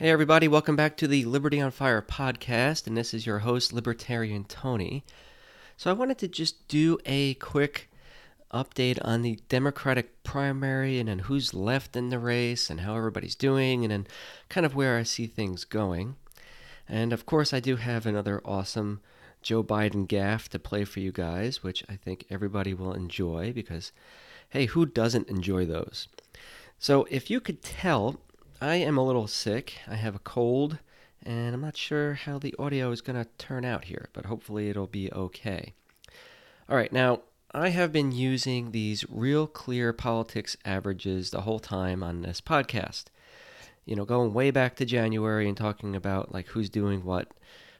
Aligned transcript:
Hey, 0.00 0.08
everybody, 0.08 0.48
welcome 0.48 0.76
back 0.76 0.96
to 0.96 1.06
the 1.06 1.26
Liberty 1.26 1.60
on 1.60 1.72
Fire 1.72 2.00
podcast, 2.00 2.86
and 2.86 2.96
this 2.96 3.12
is 3.12 3.26
your 3.26 3.40
host, 3.40 3.70
Libertarian 3.70 4.44
Tony. 4.44 5.04
So, 5.76 5.90
I 5.90 5.92
wanted 5.92 6.16
to 6.20 6.26
just 6.26 6.66
do 6.68 6.98
a 7.04 7.34
quick 7.34 7.90
update 8.50 8.98
on 9.04 9.20
the 9.20 9.40
Democratic 9.50 10.22
primary 10.22 10.98
and 10.98 11.06
then 11.06 11.18
who's 11.18 11.52
left 11.52 11.96
in 11.96 12.08
the 12.08 12.18
race 12.18 12.70
and 12.70 12.80
how 12.80 12.96
everybody's 12.96 13.34
doing, 13.34 13.84
and 13.84 13.92
then 13.92 14.06
kind 14.48 14.64
of 14.64 14.74
where 14.74 14.96
I 14.96 15.02
see 15.02 15.26
things 15.26 15.66
going. 15.66 16.16
And 16.88 17.12
of 17.12 17.26
course, 17.26 17.52
I 17.52 17.60
do 17.60 17.76
have 17.76 18.06
another 18.06 18.40
awesome 18.42 19.02
Joe 19.42 19.62
Biden 19.62 20.06
gaffe 20.06 20.48
to 20.48 20.58
play 20.58 20.86
for 20.86 21.00
you 21.00 21.12
guys, 21.12 21.62
which 21.62 21.84
I 21.90 21.96
think 21.96 22.24
everybody 22.30 22.72
will 22.72 22.94
enjoy 22.94 23.52
because, 23.52 23.92
hey, 24.48 24.64
who 24.64 24.86
doesn't 24.86 25.28
enjoy 25.28 25.66
those? 25.66 26.08
So, 26.78 27.06
if 27.10 27.28
you 27.28 27.38
could 27.38 27.62
tell, 27.62 28.18
I 28.62 28.74
am 28.74 28.98
a 28.98 29.04
little 29.04 29.26
sick. 29.26 29.78
I 29.88 29.94
have 29.94 30.14
a 30.14 30.18
cold, 30.18 30.76
and 31.22 31.54
I'm 31.54 31.62
not 31.62 31.78
sure 31.78 32.12
how 32.12 32.38
the 32.38 32.54
audio 32.58 32.90
is 32.90 33.00
going 33.00 33.16
to 33.16 33.30
turn 33.38 33.64
out 33.64 33.86
here, 33.86 34.10
but 34.12 34.26
hopefully 34.26 34.68
it'll 34.68 34.86
be 34.86 35.10
okay. 35.12 35.72
All 36.68 36.76
right, 36.76 36.92
now 36.92 37.20
I 37.52 37.70
have 37.70 37.90
been 37.90 38.12
using 38.12 38.70
these 38.70 39.06
real 39.08 39.46
clear 39.46 39.94
politics 39.94 40.58
averages 40.62 41.30
the 41.30 41.40
whole 41.40 41.58
time 41.58 42.02
on 42.02 42.20
this 42.20 42.42
podcast. 42.42 43.04
You 43.86 43.96
know, 43.96 44.04
going 44.04 44.34
way 44.34 44.50
back 44.50 44.76
to 44.76 44.84
January 44.84 45.48
and 45.48 45.56
talking 45.56 45.96
about 45.96 46.34
like 46.34 46.48
who's 46.48 46.68
doing 46.68 47.02
what, 47.02 47.32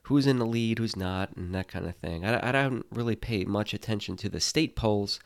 who's 0.05 0.27
in 0.27 0.39
the 0.39 0.47
lead, 0.47 0.79
who's 0.79 0.97
not, 0.97 1.37
and 1.37 1.55
that 1.55 1.69
kind 1.69 1.85
of 1.85 1.97
thing. 1.97 2.25
I, 2.25 2.49
I 2.49 2.53
don't 2.53 2.87
really 2.91 3.17
pay 3.17 3.45
much 3.45 3.75
attention 3.75 4.17
to 4.17 4.31
the 4.31 4.41
state 4.41 4.77
polls, 4.77 5.21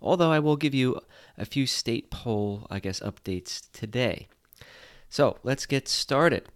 although 0.00 0.32
I 0.32 0.38
will 0.38 0.56
give 0.56 0.74
you 0.74 0.98
a 1.36 1.44
few 1.44 1.66
state 1.66 2.10
poll, 2.10 2.66
I 2.70 2.78
guess, 2.78 3.00
updates 3.00 3.70
today. 3.70 4.28
So 5.14 5.38
let's 5.44 5.64
get 5.64 5.86
started. 5.86 6.48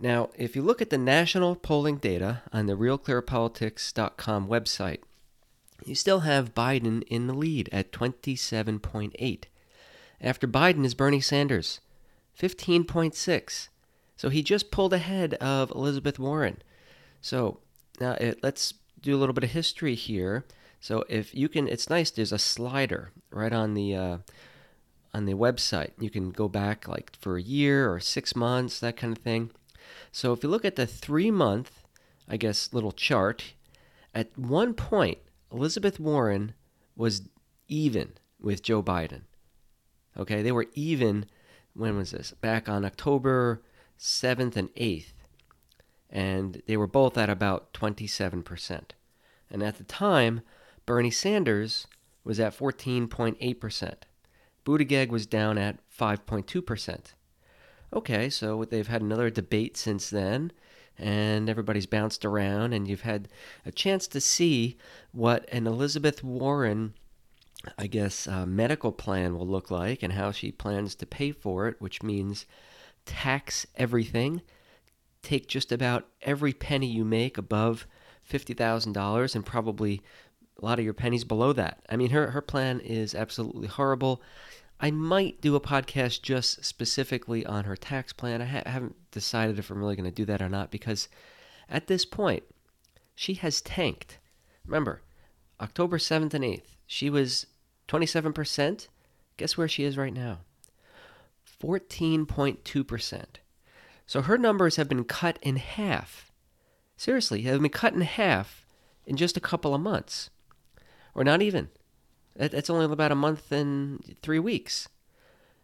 Now, 0.00 0.30
if 0.34 0.56
you 0.56 0.62
look 0.62 0.80
at 0.80 0.88
the 0.88 0.96
national 0.96 1.54
polling 1.54 1.98
data 1.98 2.40
on 2.50 2.64
the 2.64 2.72
RealClearPolitics.com 2.72 4.48
website, 4.48 5.00
you 5.84 5.94
still 5.94 6.20
have 6.20 6.54
Biden 6.54 7.02
in 7.08 7.26
the 7.26 7.34
lead 7.34 7.68
at 7.70 7.92
27.8. 7.92 9.44
After 10.18 10.48
Biden 10.48 10.86
is 10.86 10.94
Bernie 10.94 11.20
Sanders, 11.20 11.80
15.6. 12.40 13.68
So 14.16 14.30
he 14.30 14.42
just 14.42 14.70
pulled 14.70 14.94
ahead 14.94 15.34
of 15.34 15.70
Elizabeth 15.70 16.18
Warren. 16.18 16.62
So 17.20 17.58
now 18.00 18.12
it, 18.12 18.42
let's 18.42 18.72
do 18.98 19.14
a 19.14 19.18
little 19.18 19.34
bit 19.34 19.44
of 19.44 19.50
history 19.50 19.94
here. 19.94 20.46
So 20.80 21.04
if 21.10 21.34
you 21.34 21.50
can, 21.50 21.68
it's 21.68 21.90
nice. 21.90 22.10
There's 22.10 22.32
a 22.32 22.38
slider 22.38 23.12
right 23.30 23.52
on 23.52 23.74
the 23.74 23.94
uh, 23.94 24.18
on 25.12 25.26
the 25.26 25.34
website. 25.34 25.90
You 25.98 26.10
can 26.10 26.30
go 26.30 26.48
back 26.48 26.86
like 26.86 27.16
for 27.20 27.36
a 27.36 27.42
year 27.42 27.92
or 27.92 28.00
six 28.00 28.36
months, 28.36 28.80
that 28.80 28.96
kind 28.96 29.16
of 29.16 29.22
thing. 29.22 29.50
So 30.12 30.32
if 30.32 30.42
you 30.42 30.48
look 30.48 30.64
at 30.64 30.76
the 30.76 30.86
three 30.86 31.30
month, 31.30 31.84
I 32.28 32.36
guess, 32.36 32.72
little 32.72 32.92
chart, 32.92 33.54
at 34.14 34.36
one 34.38 34.74
point, 34.74 35.18
Elizabeth 35.52 35.98
Warren 35.98 36.54
was 36.96 37.22
even 37.68 38.12
with 38.40 38.62
Joe 38.62 38.82
Biden. 38.82 39.22
Okay, 40.16 40.42
they 40.42 40.52
were 40.52 40.66
even, 40.74 41.26
when 41.74 41.96
was 41.96 42.10
this? 42.10 42.32
Back 42.32 42.68
on 42.68 42.84
October 42.84 43.62
7th 43.98 44.56
and 44.56 44.74
8th. 44.74 45.12
And 46.08 46.62
they 46.66 46.76
were 46.76 46.88
both 46.88 47.16
at 47.16 47.30
about 47.30 47.72
27%. 47.72 48.82
And 49.50 49.62
at 49.62 49.78
the 49.78 49.84
time, 49.84 50.40
Bernie 50.86 51.10
Sanders 51.10 51.86
was 52.24 52.40
at 52.40 52.56
14.8%. 52.56 53.94
Buttigieg 54.64 55.08
was 55.08 55.26
down 55.26 55.58
at 55.58 55.78
5.2%. 55.96 57.14
Okay, 57.92 58.30
so 58.30 58.64
they've 58.64 58.86
had 58.86 59.02
another 59.02 59.30
debate 59.30 59.76
since 59.76 60.10
then, 60.10 60.52
and 60.96 61.48
everybody's 61.48 61.86
bounced 61.86 62.24
around, 62.24 62.72
and 62.72 62.86
you've 62.86 63.00
had 63.00 63.28
a 63.66 63.72
chance 63.72 64.06
to 64.08 64.20
see 64.20 64.76
what 65.12 65.48
an 65.50 65.66
Elizabeth 65.66 66.22
Warren, 66.22 66.94
I 67.76 67.88
guess, 67.88 68.28
uh, 68.28 68.46
medical 68.46 68.92
plan 68.92 69.36
will 69.36 69.46
look 69.46 69.70
like 69.70 70.02
and 70.02 70.12
how 70.12 70.30
she 70.30 70.52
plans 70.52 70.94
to 70.96 71.06
pay 71.06 71.32
for 71.32 71.66
it, 71.66 71.80
which 71.80 72.02
means 72.02 72.46
tax 73.06 73.66
everything, 73.74 74.42
take 75.22 75.48
just 75.48 75.72
about 75.72 76.06
every 76.22 76.52
penny 76.52 76.86
you 76.86 77.04
make 77.04 77.36
above 77.36 77.86
$50,000 78.30 79.34
and 79.34 79.44
probably 79.44 80.02
a 80.60 80.64
lot 80.64 80.78
of 80.78 80.84
your 80.84 80.94
pennies 80.94 81.24
below 81.24 81.52
that. 81.54 81.84
I 81.88 81.96
mean, 81.96 82.10
her, 82.10 82.30
her 82.32 82.42
plan 82.42 82.80
is 82.80 83.14
absolutely 83.14 83.68
horrible. 83.68 84.22
I 84.78 84.90
might 84.90 85.40
do 85.40 85.56
a 85.56 85.60
podcast 85.60 86.22
just 86.22 86.64
specifically 86.64 87.44
on 87.44 87.64
her 87.64 87.76
tax 87.76 88.12
plan. 88.12 88.42
I, 88.42 88.46
ha- 88.46 88.62
haven't 88.66 88.96
decided 89.10 89.58
if 89.58 89.70
I'm 89.70 89.78
really 89.78 89.96
going 89.96 90.04
to 90.04 90.10
do 90.10 90.24
that 90.26 90.42
or 90.42 90.48
not 90.48 90.70
because 90.70 91.08
at 91.68 91.86
this 91.86 92.04
point, 92.04 92.42
she 93.14 93.34
has 93.34 93.60
tanked. 93.60 94.18
Remember, 94.66 95.02
October 95.60 95.98
7th 95.98 96.34
and 96.34 96.44
8th, 96.44 96.76
she 96.86 97.10
was 97.10 97.46
27%. 97.88 98.88
Guess 99.36 99.56
where 99.56 99.68
she 99.68 99.84
is 99.84 99.96
right 99.96 100.12
now? 100.12 100.38
14.2%. 101.62 103.24
So 104.06 104.22
her 104.22 104.38
numbers 104.38 104.76
have 104.76 104.88
been 104.88 105.04
cut 105.04 105.38
in 105.42 105.56
half. 105.56 106.32
Seriously, 106.96 107.42
have 107.42 107.60
been 107.60 107.70
cut 107.70 107.94
in 107.94 108.00
half 108.00 108.66
in 109.06 109.16
just 109.16 109.36
a 109.36 109.40
couple 109.40 109.74
of 109.74 109.80
months. 109.80 110.30
Or 111.20 111.24
not 111.24 111.42
even. 111.42 111.68
That's 112.34 112.70
only 112.70 112.86
about 112.86 113.12
a 113.12 113.14
month 113.14 113.52
and 113.52 114.16
three 114.22 114.38
weeks. 114.38 114.88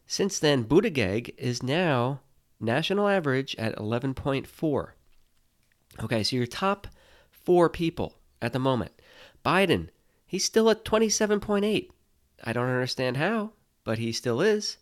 Since 0.07 0.39
then, 0.39 0.65
Buttigieg 0.65 1.35
is 1.39 1.63
now 1.63 2.21
national 2.61 3.09
average 3.09 3.57
at 3.57 3.75
11.4. 3.77 4.89
Okay, 6.03 6.23
so 6.23 6.37
your 6.37 6.47
top 6.47 6.89
four 7.31 7.71
people 7.71 8.19
at 8.43 8.53
the 8.53 8.59
moment. 8.59 9.01
Biden, 9.47 9.89
he's 10.27 10.45
still 10.45 10.69
at 10.69 10.85
27.8. 10.85 11.89
I 12.45 12.53
don't 12.53 12.69
understand 12.69 13.17
how, 13.17 13.53
but 13.83 13.97
he 13.97 14.13
still 14.13 14.43
is. 14.43 14.77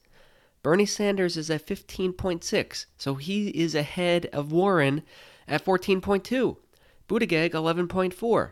Bernie 0.65 0.87
Sanders 0.87 1.37
is 1.37 1.51
at 1.51 1.65
15.6, 1.65 2.87
so 2.99 3.15
he 3.15 3.51
is 3.51 3.77
ahead 3.77 4.27
of 4.33 4.51
Warren 4.51 5.05
at 5.47 5.65
14.2. 5.65 6.57
Buttigieg 7.09 7.53
11.4. 7.53 8.51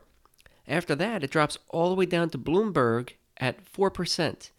After 0.66 0.94
that, 0.94 1.24
it 1.24 1.30
drops 1.30 1.58
all 1.68 1.88
the 1.88 1.96
way 1.96 2.06
down 2.06 2.30
to 2.30 2.38
Bloomberg 2.38 3.10
at 3.38 3.64
4%. 3.64 4.50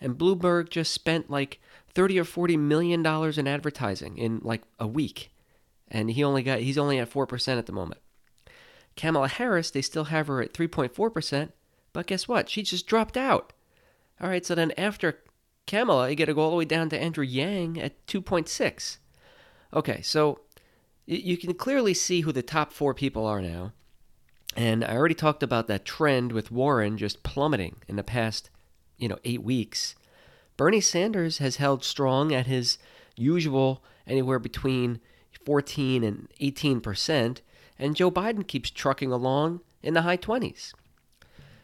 And 0.00 0.18
Bloomberg 0.18 0.68
just 0.70 0.92
spent 0.92 1.30
like 1.30 1.60
30 1.94 2.20
or 2.20 2.24
40 2.24 2.56
million 2.56 3.02
dollars 3.02 3.38
in 3.38 3.48
advertising 3.48 4.18
in 4.18 4.40
like 4.42 4.62
a 4.78 4.86
week. 4.86 5.30
And 5.88 6.10
he 6.10 6.24
only 6.24 6.42
got 6.42 6.60
he's 6.60 6.78
only 6.78 6.98
at 6.98 7.10
4% 7.10 7.58
at 7.58 7.66
the 7.66 7.72
moment. 7.72 8.00
Kamala 8.96 9.28
Harris, 9.28 9.70
they 9.70 9.82
still 9.82 10.04
have 10.04 10.26
her 10.26 10.42
at 10.42 10.54
3.4%, 10.54 11.50
but 11.92 12.06
guess 12.06 12.26
what? 12.26 12.48
She 12.48 12.62
just 12.62 12.86
dropped 12.86 13.16
out. 13.16 13.52
All 14.20 14.28
right, 14.28 14.44
so 14.44 14.54
then 14.54 14.72
after 14.78 15.18
Kamala, 15.66 16.08
you 16.08 16.16
got 16.16 16.24
to 16.26 16.34
go 16.34 16.40
all 16.40 16.50
the 16.50 16.56
way 16.56 16.64
down 16.64 16.88
to 16.88 16.98
Andrew 16.98 17.24
Yang 17.24 17.80
at 17.80 18.06
2.6. 18.06 18.96
Okay, 19.74 20.00
so 20.00 20.40
you 21.04 21.36
can 21.36 21.54
clearly 21.54 21.92
see 21.92 22.22
who 22.22 22.32
the 22.32 22.42
top 22.42 22.72
4 22.72 22.94
people 22.94 23.26
are 23.26 23.42
now. 23.42 23.72
And 24.56 24.84
I 24.84 24.96
already 24.96 25.14
talked 25.14 25.42
about 25.42 25.66
that 25.66 25.84
trend 25.84 26.32
with 26.32 26.50
Warren 26.50 26.96
just 26.96 27.22
plummeting 27.22 27.76
in 27.86 27.96
the 27.96 28.02
past, 28.02 28.48
you 28.96 29.06
know, 29.06 29.18
eight 29.24 29.42
weeks. 29.42 29.94
Bernie 30.56 30.80
Sanders 30.80 31.38
has 31.38 31.56
held 31.56 31.84
strong 31.84 32.32
at 32.32 32.46
his 32.46 32.78
usual 33.16 33.84
anywhere 34.06 34.38
between 34.38 35.00
14 35.44 36.02
and 36.02 36.28
18 36.40 36.80
percent, 36.80 37.42
and 37.78 37.94
Joe 37.94 38.10
Biden 38.10 38.46
keeps 38.46 38.70
trucking 38.70 39.12
along 39.12 39.60
in 39.82 39.92
the 39.92 40.02
high 40.02 40.16
20s. 40.16 40.72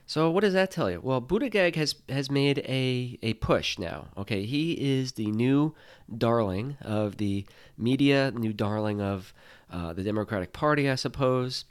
So 0.04 0.30
what 0.30 0.42
does 0.42 0.52
that 0.52 0.70
tell 0.70 0.90
you? 0.90 1.00
Well, 1.00 1.22
Buttigieg 1.22 1.74
has 1.76 1.94
has 2.10 2.30
made 2.30 2.58
a 2.58 3.18
a 3.22 3.34
push 3.34 3.78
now. 3.78 4.08
Okay, 4.18 4.44
he 4.44 4.72
is 4.72 5.12
the 5.12 5.30
new 5.30 5.74
darling 6.14 6.76
of 6.82 7.16
the 7.16 7.46
media, 7.78 8.30
new 8.32 8.52
darling 8.52 9.00
of 9.00 9.32
uh, 9.70 9.94
the 9.94 10.02
Democratic 10.02 10.52
Party, 10.52 10.90
I 10.90 10.96
suppose. 10.96 11.64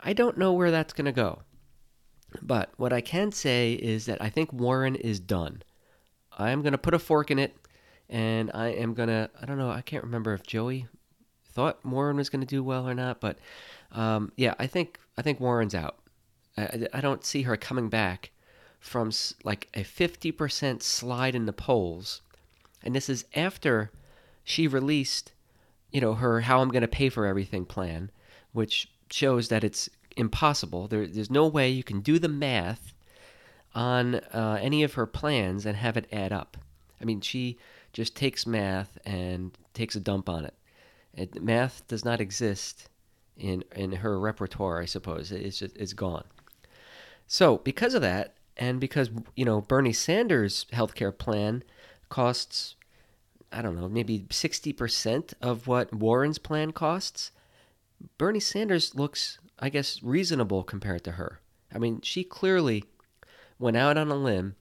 I 0.00 0.12
don't 0.12 0.38
know 0.38 0.52
where 0.52 0.70
that's 0.70 0.92
going 0.92 1.06
to 1.06 1.12
go. 1.12 1.40
But 2.42 2.70
what 2.76 2.92
I 2.92 3.00
can 3.00 3.32
say 3.32 3.72
is 3.72 4.06
that 4.06 4.20
I 4.20 4.28
think 4.28 4.52
Warren 4.52 4.94
is 4.94 5.18
done. 5.18 5.62
I 6.36 6.50
am 6.50 6.62
going 6.62 6.72
to 6.72 6.78
put 6.78 6.94
a 6.94 6.98
fork 6.98 7.30
in 7.30 7.38
it, 7.38 7.56
and 8.08 8.50
I 8.54 8.68
am 8.68 8.94
going 8.94 9.08
to, 9.08 9.30
I 9.40 9.46
don't 9.46 9.58
know, 9.58 9.70
I 9.70 9.80
can't 9.80 10.04
remember 10.04 10.34
if 10.34 10.42
Joey 10.42 10.86
thought 11.44 11.84
Warren 11.84 12.16
was 12.16 12.28
going 12.28 12.40
to 12.40 12.46
do 12.46 12.62
well 12.62 12.88
or 12.88 12.94
not, 12.94 13.20
but 13.20 13.38
um, 13.92 14.30
yeah, 14.36 14.54
I 14.58 14.66
think 14.66 15.00
I 15.16 15.22
think 15.22 15.40
Warren's 15.40 15.74
out. 15.74 15.96
I, 16.56 16.86
I 16.92 17.00
don't 17.00 17.24
see 17.24 17.42
her 17.42 17.56
coming 17.56 17.88
back 17.88 18.30
from 18.78 19.10
like 19.42 19.68
a 19.74 19.80
50% 19.80 20.82
slide 20.82 21.34
in 21.34 21.46
the 21.46 21.52
polls. 21.52 22.22
And 22.82 22.94
this 22.94 23.08
is 23.08 23.24
after 23.34 23.90
she 24.44 24.68
released, 24.68 25.32
you 25.90 26.00
know, 26.00 26.14
her 26.14 26.42
How 26.42 26.60
I'm 26.60 26.68
Going 26.68 26.82
to 26.82 26.88
Pay 26.88 27.08
for 27.08 27.26
Everything 27.26 27.64
plan, 27.64 28.10
which 28.52 28.88
shows 29.10 29.48
that 29.48 29.64
it's 29.64 29.88
impossible. 30.16 30.88
There, 30.88 31.06
there's 31.06 31.30
no 31.30 31.46
way 31.46 31.70
you 31.70 31.84
can 31.84 32.00
do 32.00 32.18
the 32.18 32.28
math 32.28 32.94
on 33.74 34.16
uh, 34.16 34.58
any 34.60 34.82
of 34.82 34.94
her 34.94 35.06
plans 35.06 35.66
and 35.66 35.76
have 35.76 35.96
it 35.96 36.08
add 36.12 36.32
up. 36.32 36.56
I 37.00 37.04
mean, 37.04 37.20
she 37.20 37.58
just 37.92 38.16
takes 38.16 38.46
math 38.46 38.98
and 39.04 39.56
takes 39.74 39.94
a 39.94 40.00
dump 40.00 40.28
on 40.28 40.44
it. 40.44 40.54
It, 41.14 41.42
math 41.42 41.86
does 41.88 42.04
not 42.04 42.20
exist 42.20 42.88
in 43.36 43.64
in 43.74 43.92
her 43.92 44.18
repertoire, 44.18 44.80
I 44.80 44.84
suppose. 44.86 45.32
It's 45.32 45.58
just, 45.58 45.76
it's 45.76 45.92
gone. 45.92 46.24
So 47.26 47.58
because 47.58 47.94
of 47.94 48.02
that, 48.02 48.34
and 48.56 48.80
because 48.80 49.10
you 49.36 49.44
know 49.44 49.60
Bernie 49.60 49.92
Sanders' 49.92 50.66
healthcare 50.72 51.16
plan 51.16 51.62
costs, 52.08 52.74
I 53.52 53.62
don't 53.62 53.76
know, 53.76 53.88
maybe 53.88 54.26
sixty 54.30 54.72
percent 54.72 55.34
of 55.40 55.66
what 55.66 55.92
Warren's 55.92 56.38
plan 56.38 56.72
costs. 56.72 57.30
Bernie 58.16 58.40
Sanders 58.40 58.94
looks, 58.94 59.38
I 59.58 59.68
guess, 59.68 60.02
reasonable 60.02 60.62
compared 60.62 61.04
to 61.04 61.12
her. 61.12 61.40
I 61.72 61.78
mean, 61.78 62.00
she 62.02 62.24
clearly 62.24 62.84
went 63.58 63.76
out 63.76 63.96
on 63.96 64.10
a 64.10 64.16
limb 64.16 64.54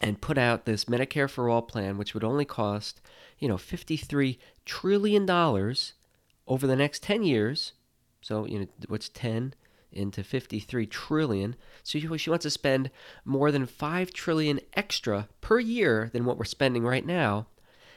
and 0.00 0.20
put 0.20 0.36
out 0.36 0.64
this 0.64 0.86
Medicare 0.86 1.30
for 1.30 1.48
All 1.48 1.62
plan, 1.62 1.96
which 1.96 2.14
would 2.14 2.24
only 2.24 2.44
cost, 2.44 3.00
you 3.38 3.48
know, 3.48 3.56
$53 3.56 4.38
trillion 4.64 5.30
over 5.30 6.66
the 6.66 6.76
next 6.76 7.02
10 7.02 7.22
years. 7.22 7.72
So, 8.20 8.46
you 8.46 8.60
know, 8.60 8.66
what's 8.88 9.08
10 9.08 9.54
into 9.92 10.24
53 10.24 10.86
trillion? 10.86 11.56
So 11.82 11.98
she 11.98 12.30
wants 12.30 12.42
to 12.42 12.50
spend 12.50 12.90
more 13.24 13.50
than 13.52 13.66
5 13.66 14.12
trillion 14.12 14.60
extra 14.74 15.28
per 15.40 15.60
year 15.60 16.10
than 16.12 16.24
what 16.24 16.38
we're 16.38 16.44
spending 16.44 16.82
right 16.84 17.06
now. 17.06 17.46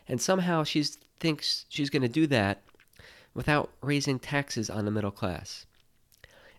And 0.08 0.22
somehow 0.22 0.64
she 0.64 0.86
thinks 1.20 1.66
she's 1.68 1.90
going 1.90 2.04
to 2.04 2.08
do 2.08 2.28
that 2.28 2.62
without 3.38 3.70
raising 3.82 4.18
taxes 4.18 4.68
on 4.68 4.84
the 4.84 4.92
middle 4.92 5.12
class. 5.12 5.68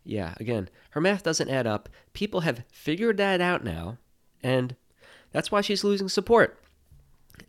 Yeah, 0.05 0.35
again, 0.39 0.71
her 0.91 1.01
math 1.01 1.25
doesn't 1.25 1.51
add 1.51 1.67
up. 1.67 1.89
People 2.13 2.41
have 2.41 2.63
figured 2.71 3.17
that 3.17 3.41
out 3.41 3.65
now, 3.65 3.99
and 4.45 4.77
that's 5.33 5.51
why 5.51 5.61
she's 5.61 5.83
losing 5.83 6.09
support. 6.09 6.63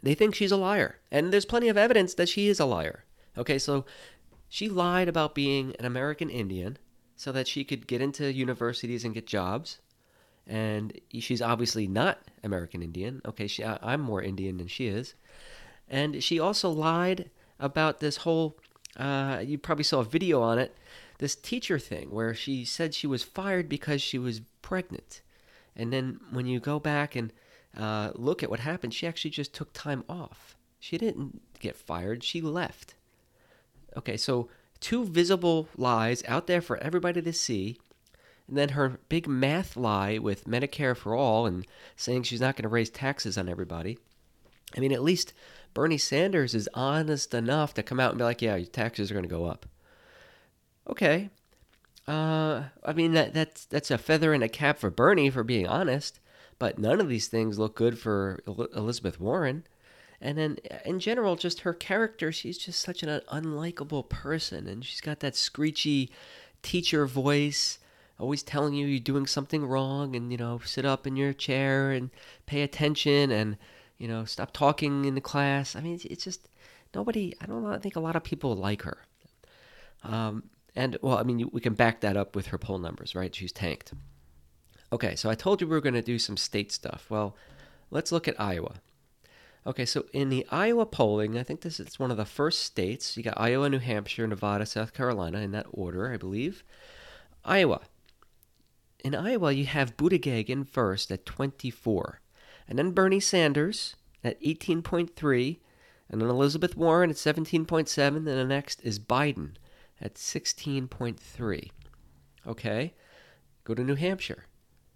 They 0.02 0.16
think 0.16 0.34
she's 0.34 0.52
a 0.52 0.58
liar, 0.58 0.98
and 1.12 1.32
there's 1.32 1.46
plenty 1.46 1.70
of 1.70 1.78
evidence 1.78 2.16
that 2.16 2.28
she 2.28 2.48
is 2.48 2.60
a 2.60 2.66
liar. 2.66 3.06
Okay, 3.38 3.60
so 3.60 3.86
she 4.50 4.68
lied 4.68 5.08
about 5.08 5.36
being 5.36 5.76
an 5.78 5.86
American 5.86 6.32
Indian 6.32 6.80
so 7.16 7.32
that 7.32 7.48
she 7.48 7.64
could 7.64 7.86
get 7.86 8.02
into 8.02 8.34
universities 8.34 9.06
and 9.06 9.14
get 9.14 9.28
jobs. 9.28 9.78
And 10.48 11.00
she's 11.20 11.42
obviously 11.42 11.88
not 11.88 12.18
American 12.44 12.82
Indian. 12.82 13.22
Okay, 13.28 13.46
she, 13.46 13.64
I'm 13.64 14.02
more 14.02 14.24
Indian 14.24 14.58
than 14.58 14.68
she 14.68 14.88
is. 14.88 15.14
And 15.88 16.24
she 16.24 16.40
also 16.40 16.72
lied 16.72 17.30
about 17.60 18.00
this 18.00 18.18
whole, 18.18 18.58
uh, 18.98 19.42
you 19.44 19.58
probably 19.58 19.84
saw 19.84 20.00
a 20.00 20.06
video 20.06 20.42
on 20.42 20.60
it, 20.60 20.76
this 21.20 21.36
teacher 21.36 21.78
thing 21.80 22.10
where 22.10 22.34
she 22.34 22.66
said 22.66 22.94
she 22.94 23.08
was 23.08 23.24
fired 23.24 23.70
because 23.70 24.02
she 24.02 24.18
was 24.18 24.42
pregnant. 24.62 25.22
And 25.76 25.94
then 25.94 26.20
when 26.32 26.46
you 26.46 26.60
go 26.60 26.80
back 26.80 27.16
and 27.16 27.32
uh, 27.78 28.12
look 28.16 28.42
at 28.42 28.50
what 28.50 28.62
happened, 28.62 28.94
she 28.94 29.08
actually 29.08 29.32
just 29.32 29.54
took 29.54 29.72
time 29.74 30.04
off. 30.10 30.56
She 30.80 30.98
didn't 30.98 31.42
get 31.60 31.76
fired, 31.76 32.24
she 32.24 32.42
left. 32.42 32.96
Okay, 33.98 34.18
so 34.18 34.50
two 34.80 35.06
visible 35.06 35.68
lies 35.78 36.24
out 36.28 36.48
there 36.48 36.62
for 36.62 36.78
everybody 36.78 37.22
to 37.22 37.34
see. 37.34 37.78
And 38.48 38.58
then 38.58 38.70
her 38.70 39.00
big 39.10 39.28
math 39.28 39.78
lie 39.78 40.18
with 40.18 40.46
Medicare 40.46 40.98
for 40.98 41.16
all 41.16 41.46
and 41.46 41.68
saying 41.96 42.24
she's 42.24 42.42
not 42.42 42.56
going 42.56 42.64
to 42.64 42.70
raise 42.70 42.90
taxes 42.90 43.38
on 43.38 43.48
everybody. 43.48 44.00
I 44.76 44.80
mean, 44.80 44.92
at 44.92 45.04
least 45.04 45.34
Bernie 45.74 45.98
Sanders 45.98 46.56
is 46.56 46.70
honest 46.74 47.34
enough 47.34 47.74
to 47.76 47.84
come 47.84 48.00
out 48.00 48.12
and 48.12 48.18
be 48.18 48.24
like, 48.24 48.42
yeah, 48.42 48.56
your 48.56 48.68
taxes 48.68 49.10
are 49.10 49.14
going 49.14 49.24
to 49.24 49.30
go 49.30 49.46
up. 49.46 49.66
Okay. 50.90 51.30
Uh, 52.08 52.64
I 52.84 52.94
mean 52.94 53.14
that 53.14 53.34
that's 53.36 53.66
that's 53.66 53.92
a 53.92 53.98
feather 53.98 54.34
in 54.34 54.42
a 54.42 54.50
cap 54.50 54.80
for 54.80 54.90
Bernie 54.90 55.30
for 55.30 55.44
being 55.44 55.68
honest, 55.68 56.20
but 56.58 56.80
none 56.80 57.00
of 57.00 57.08
these 57.08 57.28
things 57.28 57.60
look 57.60 57.76
good 57.76 58.00
for 58.00 58.40
Elizabeth 58.48 59.20
Warren. 59.20 59.64
And 60.22 60.38
then 60.38 60.58
in 60.84 61.00
general, 61.00 61.36
just 61.36 61.62
her 61.62 61.74
character, 61.74 62.32
she's 62.32 62.58
just 62.58 62.82
such 62.82 63.04
an 63.04 63.22
unlikable 63.32 64.10
person, 64.10 64.68
and 64.68 64.84
she's 64.84 65.02
got 65.02 65.20
that 65.22 65.36
screechy 65.36 66.12
teacher 66.62 67.06
voice, 67.06 67.80
always 68.20 68.44
telling 68.44 68.74
you 68.74 68.86
you're 68.86 69.00
doing 69.00 69.28
something 69.28 69.66
wrong, 69.66 70.16
and 70.16 70.32
you 70.32 70.38
know, 70.38 70.60
sit 70.66 70.84
up 70.84 71.08
in 71.08 71.16
your 71.16 71.32
chair 71.32 71.92
and 71.92 72.10
pay 72.48 72.64
attention, 72.64 73.32
and 73.32 73.56
you 74.00 74.08
know, 74.08 74.26
stop 74.26 74.52
talking 74.52 75.06
in 75.06 75.14
the 75.14 75.22
class. 75.22 75.76
I 75.76 75.82
mean, 75.82 76.00
it's 76.04 76.24
just 76.24 76.48
nobody. 76.96 77.36
I 77.40 77.46
don't. 77.46 77.66
I 77.66 77.78
think 77.78 77.96
a 77.96 78.00
lot 78.00 78.16
of 78.16 78.24
people 78.24 78.56
like 78.56 78.82
her. 78.82 78.98
Um, 80.04 80.44
and, 80.76 80.98
well, 81.02 81.18
I 81.18 81.24
mean, 81.24 81.50
we 81.52 81.62
can 81.62 81.74
back 81.74 82.00
that 82.02 82.16
up 82.16 82.36
with 82.36 82.48
her 82.48 82.58
poll 82.58 82.80
numbers, 82.80 83.14
right? 83.14 83.36
She's 83.36 83.52
tanked. 83.52 83.94
Okay, 84.92 85.16
so 85.16 85.30
I 85.30 85.36
told 85.36 85.62
you 85.62 85.68
we 85.68 85.76
were 85.76 85.82
going 85.82 85.94
to 85.94 86.02
do 86.02 86.18
some 86.18 86.38
state 86.38 86.72
stuff. 86.72 87.06
Well, 87.10 87.36
let's 87.92 88.12
look 88.12 88.28
at 88.28 88.40
Iowa. 88.40 88.76
Okay, 89.68 89.86
so 89.86 90.06
in 90.14 90.30
the 90.30 90.48
Iowa 90.50 90.86
polling, 90.86 91.38
I 91.38 91.44
think 91.44 91.62
this 91.62 91.80
is 91.80 92.00
one 92.00 92.12
of 92.12 92.18
the 92.18 92.26
first 92.26 92.62
states. 92.62 93.18
You 93.18 93.24
got 93.24 93.40
Iowa, 93.40 93.70
New 93.70 93.80
Hampshire, 93.80 94.26
Nevada, 94.26 94.66
South 94.66 94.94
Carolina, 94.94 95.40
in 95.40 95.52
that 95.52 95.68
order, 95.72 96.12
I 96.12 96.18
believe. 96.18 96.64
Iowa. 97.44 97.82
In 99.04 99.14
Iowa, 99.14 99.52
you 99.52 99.66
have 99.66 99.98
Buttigieg 99.98 100.50
in 100.50 100.64
first 100.64 101.12
at 101.12 101.26
24, 101.26 102.22
and 102.70 102.80
then 102.80 102.92
Bernie 102.92 103.20
Sanders 103.20 103.98
at 104.24 104.42
18.3, 104.42 105.60
and 106.10 106.22
then 106.22 106.30
Elizabeth 106.30 106.78
Warren 106.78 107.10
at 107.10 107.18
17.7, 107.18 108.16
and 108.16 108.28
the 108.28 108.46
next 108.46 108.80
is 108.82 109.00
Biden 109.00 109.56
at 110.00 110.14
16.3. 110.14 111.72
Okay, 112.48 112.94
go 113.66 113.74
to 113.74 113.84
New 113.84 113.96
Hampshire. 113.96 114.46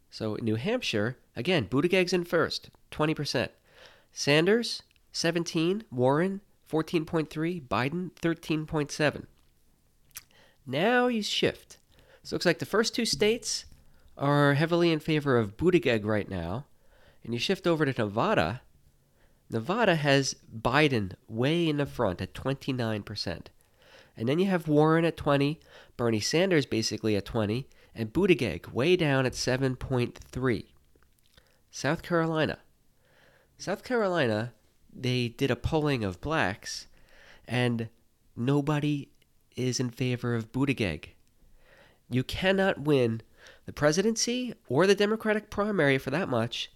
So 0.10 0.38
New 0.42 0.56
Hampshire, 0.56 1.18
again, 1.36 1.68
Buttigieg's 1.68 2.14
in 2.14 2.24
first, 2.24 2.70
20%. 2.92 3.50
Sanders, 4.12 4.84
17. 5.12 5.84
Warren, 5.92 6.42
14.3. 6.72 7.68
Biden, 7.68 8.12
13.7. 8.22 9.26
Now 10.66 11.08
you 11.08 11.24
shift. 11.24 11.78
So 12.22 12.34
it 12.34 12.36
looks 12.36 12.46
like 12.46 12.60
the 12.60 12.66
first 12.66 12.94
two 12.96 13.06
states 13.06 13.66
are 14.18 14.54
heavily 14.54 14.92
in 14.92 15.00
favor 15.00 15.38
of 15.38 15.58
Buttigieg 15.58 16.06
right 16.06 16.30
now. 16.30 16.66
And 17.24 17.34
you 17.34 17.40
shift 17.40 17.66
over 17.66 17.86
to 17.86 18.02
Nevada. 18.02 18.62
Nevada 19.50 19.96
has 19.96 20.36
Biden 20.56 21.14
way 21.28 21.68
in 21.68 21.78
the 21.78 21.86
front 21.86 22.22
at 22.22 22.34
29%. 22.34 23.48
And 24.16 24.30
then 24.30 24.40
you 24.40 24.46
have 24.48 24.68
Warren 24.68 25.06
at 25.06 25.18
20, 25.18 25.60
Bernie 25.98 26.20
Sanders 26.20 26.66
basically 26.66 27.16
at 27.16 27.26
20, 27.26 27.68
and 27.96 28.14
Buttigieg 28.14 28.72
way 28.72 28.96
down 28.96 29.26
at 29.26 29.34
7.3. 29.34 30.66
South 31.72 32.04
Carolina. 32.04 32.60
South 33.58 33.84
Carolina, 33.84 34.54
they 34.94 35.30
did 35.30 35.50
a 35.50 35.56
polling 35.56 36.04
of 36.04 36.22
blacks, 36.22 36.88
and 37.48 37.90
nobody 38.36 39.10
is 39.56 39.80
in 39.80 39.90
favor 39.90 40.36
of 40.36 40.52
Buttigieg. 40.52 41.10
You 42.10 42.24
cannot 42.24 42.82
win 42.82 43.22
the 43.66 43.74
presidency 43.74 44.54
or 44.68 44.86
the 44.86 44.96
Democratic 44.96 45.50
primary 45.50 45.98
for 45.98 46.12
that 46.12 46.30
much 46.30 46.72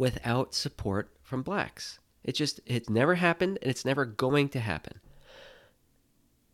without 0.00 0.54
support 0.54 1.10
from 1.22 1.42
blacks. 1.42 1.98
It 2.24 2.32
just, 2.32 2.58
it's 2.64 2.88
never 2.88 3.16
happened 3.16 3.58
and 3.60 3.70
it's 3.70 3.84
never 3.84 4.06
going 4.06 4.48
to 4.48 4.58
happen. 4.58 4.98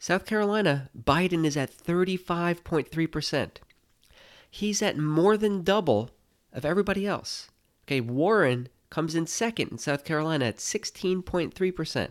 South 0.00 0.26
Carolina, 0.26 0.90
Biden 1.00 1.46
is 1.46 1.56
at 1.56 1.70
35.3%. 1.70 3.50
He's 4.50 4.82
at 4.82 4.98
more 4.98 5.36
than 5.36 5.62
double 5.62 6.10
of 6.52 6.64
everybody 6.64 7.06
else. 7.06 7.48
Okay, 7.84 8.00
Warren 8.00 8.68
comes 8.90 9.14
in 9.14 9.28
second 9.28 9.68
in 9.70 9.78
South 9.78 10.04
Carolina 10.04 10.46
at 10.46 10.56
16.3%. 10.56 12.08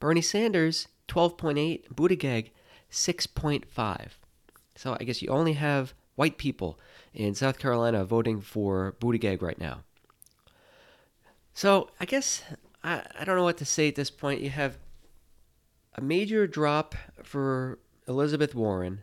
Bernie 0.00 0.22
Sanders, 0.22 0.88
12.8, 1.08 1.92
Buttigieg, 1.92 2.52
6.5. 2.90 4.06
So 4.76 4.96
I 4.98 5.04
guess 5.04 5.20
you 5.20 5.28
only 5.28 5.52
have 5.52 5.92
white 6.14 6.38
people 6.38 6.80
in 7.12 7.34
South 7.34 7.58
Carolina 7.58 8.02
voting 8.06 8.40
for 8.40 8.96
Buttigieg 8.98 9.42
right 9.42 9.60
now. 9.60 9.82
So 11.58 11.88
I 11.98 12.04
guess 12.04 12.44
I, 12.84 13.02
I 13.18 13.24
don't 13.24 13.34
know 13.34 13.42
what 13.42 13.56
to 13.56 13.64
say 13.64 13.88
at 13.88 13.96
this 13.96 14.10
point. 14.12 14.42
You 14.42 14.50
have 14.50 14.78
a 15.96 16.00
major 16.00 16.46
drop 16.46 16.94
for 17.24 17.80
Elizabeth 18.06 18.54
Warren. 18.54 19.02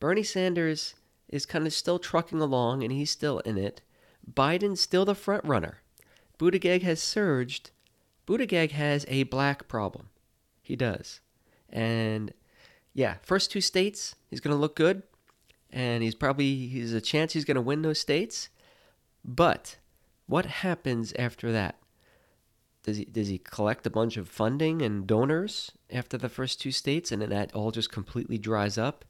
Bernie 0.00 0.24
Sanders 0.24 0.96
is 1.28 1.46
kind 1.46 1.68
of 1.68 1.72
still 1.72 2.00
trucking 2.00 2.40
along 2.40 2.82
and 2.82 2.90
he's 2.90 3.12
still 3.12 3.38
in 3.38 3.56
it. 3.56 3.80
Biden's 4.28 4.80
still 4.80 5.04
the 5.04 5.14
front 5.14 5.44
runner. 5.44 5.78
Buttigieg 6.36 6.82
has 6.82 7.00
surged. 7.00 7.70
Buttigieg 8.26 8.72
has 8.72 9.06
a 9.06 9.22
black 9.22 9.68
problem. 9.68 10.08
He 10.60 10.74
does. 10.74 11.20
And 11.70 12.34
yeah, 12.92 13.18
first 13.22 13.52
two 13.52 13.60
states, 13.60 14.16
he's 14.28 14.40
going 14.40 14.56
to 14.56 14.60
look 14.60 14.74
good. 14.74 15.04
And 15.70 16.02
he's 16.02 16.16
probably, 16.16 16.66
he's 16.66 16.92
a 16.92 17.00
chance 17.00 17.34
he's 17.34 17.44
going 17.44 17.54
to 17.54 17.60
win 17.60 17.82
those 17.82 18.00
states. 18.00 18.48
But 19.24 19.76
what 20.28 20.46
happens 20.46 21.12
after 21.18 21.50
that? 21.50 21.76
does 22.88 22.96
he 22.96 23.04
does 23.04 23.28
he 23.28 23.36
collect 23.36 23.86
a 23.86 23.90
bunch 23.90 24.16
of 24.16 24.28
funding 24.28 24.80
and 24.80 25.06
donors 25.06 25.72
after 25.90 26.16
the 26.16 26.30
first 26.30 26.58
two 26.58 26.72
states, 26.72 27.12
and 27.12 27.20
then 27.20 27.28
that 27.28 27.54
all 27.54 27.70
just 27.70 27.92
completely 27.92 28.38
dries 28.38 28.78
up 28.78 29.04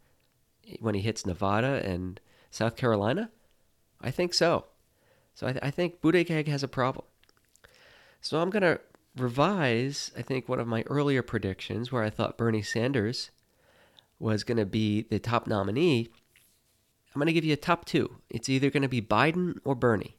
when 0.81 0.97
he 0.97 1.01
hits 1.01 1.25
Nevada 1.25 1.81
and 1.85 2.21
South 2.51 2.75
Carolina? 2.75 3.31
I 4.01 4.11
think 4.11 4.35
so. 4.35 4.65
So 5.35 5.47
I, 5.47 5.53
th- 5.53 5.65
I 5.65 5.71
think 5.71 6.01
Buttigieg 6.01 6.49
has 6.49 6.65
a 6.65 6.69
problem. 6.69 7.05
So 8.21 8.41
I'm 8.41 8.51
gonna 8.51 8.81
revise, 9.17 10.11
I 10.19 10.23
think, 10.23 10.49
one 10.49 10.59
of 10.59 10.67
my 10.67 10.83
earlier 10.89 11.23
predictions 11.23 11.93
where 11.93 12.03
I 12.03 12.11
thought 12.11 12.37
Bernie 12.37 12.63
Sanders 12.63 13.31
was 14.19 14.43
going 14.43 14.59
to 14.59 14.67
be 14.67 15.03
the 15.03 15.21
top 15.21 15.47
nominee. 15.47 16.09
I'm 17.15 17.21
going 17.21 17.27
to 17.27 17.33
give 17.33 17.45
you 17.45 17.53
a 17.53 17.57
top 17.57 17.85
two. 17.85 18.17
It's 18.29 18.49
either 18.49 18.69
going 18.69 18.83
to 18.83 18.89
be 18.89 19.01
Biden 19.01 19.61
or 19.65 19.77
Bernie. 19.77 20.18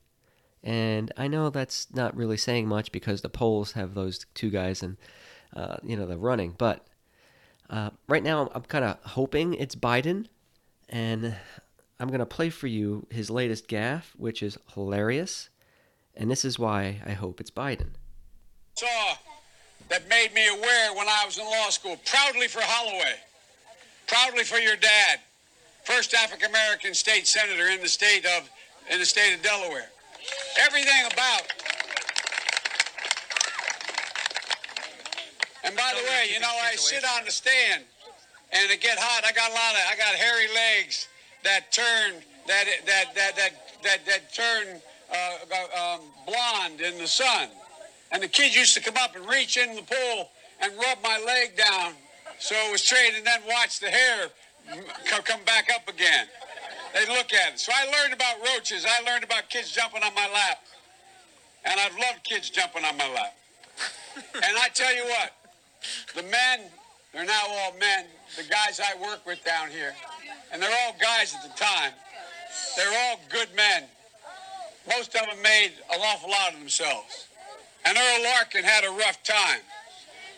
And 0.64 1.12
I 1.16 1.28
know 1.28 1.50
that's 1.50 1.94
not 1.94 2.16
really 2.16 2.38
saying 2.38 2.68
much 2.68 2.92
because 2.92 3.22
the 3.22 3.30
polls 3.30 3.74
have 3.74 3.94
those 3.94 4.26
two 4.34 4.50
guys 4.50 4.84
and, 4.84 4.98
uh, 5.56 5.78
you 5.84 5.96
know, 5.96 6.06
they're 6.06 6.18
running. 6.18 6.56
But 6.58 6.86
uh, 7.70 7.92
right 8.08 8.24
now, 8.24 8.50
I'm 8.54 8.64
kind 8.64 8.84
of 8.84 8.98
hoping 9.04 9.54
it's 9.54 9.76
Biden. 9.76 10.26
And 10.90 11.36
I'm 12.00 12.08
going 12.08 12.20
to 12.20 12.26
play 12.26 12.50
for 12.50 12.68
you 12.68 13.06
his 13.10 13.30
latest 13.30 13.68
gaffe, 13.68 14.12
which 14.18 14.42
is 14.42 14.58
hilarious. 14.74 15.50
And 16.16 16.30
this 16.30 16.44
is 16.44 16.60
why 16.60 17.02
I 17.06 17.12
hope 17.12 17.40
it's 17.40 17.52
Biden. 17.52 17.92
Saw 18.76 19.16
that 19.90 20.08
made 20.08 20.34
me 20.34 20.48
aware 20.48 20.94
when 20.94 21.08
I 21.08 21.24
was 21.26 21.38
in 21.38 21.46
law 21.46 21.70
school. 21.70 21.98
Proudly 22.06 22.48
for 22.48 22.62
Holloway. 22.62 23.16
Proudly 24.08 24.44
for 24.44 24.58
your 24.58 24.76
dad. 24.76 25.20
First 25.84 26.14
African 26.14 26.50
American 26.50 26.94
state 26.94 27.28
senator 27.28 27.68
in 27.70 27.82
the 27.82 27.88
state 27.88 28.26
of 28.26 28.50
in 28.92 29.00
the 29.00 29.06
state 29.06 29.34
of 29.36 29.42
Delaware. 29.42 29.90
Everything 30.60 31.06
about. 31.12 31.42
And 35.64 35.76
by 35.76 35.94
the 35.96 36.04
way, 36.10 36.30
you 36.34 36.40
know, 36.40 36.52
I 36.64 36.76
sit 36.76 37.04
on 37.04 37.26
the 37.26 37.32
stand 37.32 37.84
and 38.52 38.72
it 38.72 38.82
get 38.82 38.98
hot. 38.98 39.24
I 39.26 39.32
got 39.32 39.52
a 39.52 39.54
lot 39.54 39.74
of 39.76 39.82
I 39.92 39.96
got 39.96 40.16
hairy 40.16 40.48
legs 40.54 41.08
that 41.44 41.72
turn 41.72 42.14
that 42.48 42.66
that 42.86 43.16
that 43.16 43.36
that 43.36 43.52
that, 43.84 44.06
that 44.06 44.34
turn 44.34 44.82
uh, 45.12 45.96
um, 45.96 46.02
blonde 46.26 46.82
in 46.82 46.98
the 46.98 47.08
sun. 47.08 47.50
And 48.12 48.24
the 48.24 48.28
kids 48.28 48.56
used 48.56 48.74
to 48.76 48.82
come 48.82 48.96
up 48.98 49.16
and 49.16 49.28
reach 49.28 49.58
in 49.58 49.76
the 49.76 49.84
pool 49.84 50.30
and 50.62 50.74
rub 50.78 50.98
my 51.04 51.22
leg 51.26 51.56
down 51.56 51.94
so 52.40 52.56
it 52.56 52.72
was 52.72 52.82
straight 52.82 53.14
and 53.16 53.26
then 53.26 53.42
watch 53.48 53.80
the 53.80 53.90
hair 53.90 54.30
come 55.24 55.44
back 55.46 55.70
up 55.74 55.88
again. 55.88 56.26
They 56.94 57.06
look 57.08 57.34
at 57.34 57.54
it. 57.54 57.60
So 57.60 57.72
I 57.76 57.86
learned 57.86 58.14
about 58.14 58.36
roaches. 58.54 58.86
I 58.86 59.04
learned 59.10 59.24
about 59.24 59.50
kids 59.50 59.72
jumping 59.72 60.04
on 60.04 60.14
my 60.16 60.28
lap. 60.34 60.60
And 61.66 61.80
I've 61.80 61.94
loved 61.94 62.24
kids 62.24 62.50
jumping 62.50 62.86
on 62.86 62.98
my 62.98 63.12
lap. 63.14 63.36
and 64.34 64.58
I 64.58 64.70
tell 64.74 64.94
you 64.96 65.04
what, 65.04 65.34
the 66.16 66.24
men, 66.24 66.62
they're 67.14 67.26
now 67.26 67.42
all 67.48 67.74
men, 67.80 68.06
the 68.36 68.44
guys 68.44 68.80
I 68.80 69.00
work 69.02 69.26
with 69.26 69.44
down 69.44 69.70
here, 69.70 69.94
and 70.52 70.62
they're 70.62 70.76
all 70.86 70.96
guys 71.00 71.34
at 71.36 71.44
the 71.44 71.58
time. 71.58 71.94
They're 72.76 73.10
all 73.10 73.20
good 73.30 73.50
men. 73.56 73.84
Most 74.88 75.16
of 75.16 75.28
them 75.28 75.42
made 75.42 75.72
an 75.94 76.00
awful 76.02 76.30
lot 76.30 76.54
of 76.54 76.60
themselves. 76.60 77.28
And 77.86 77.98
Earl 77.98 78.24
Larkin 78.24 78.64
had 78.64 78.84
a 78.84 78.90
rough 78.90 79.22
time. 79.24 79.62